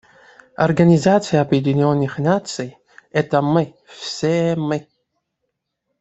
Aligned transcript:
Организация 0.55 1.41
Объединенных 1.43 2.17
Наций— 2.17 2.75
это 3.11 3.43
мы, 3.43 3.75
все 3.85 4.55
мы. 4.55 4.87